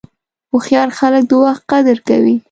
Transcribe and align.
هوښیار 0.51 0.89
خلک 0.97 1.23
د 1.27 1.31
وخت 1.43 1.63
قدر 1.71 1.97
کوي. 2.07 2.35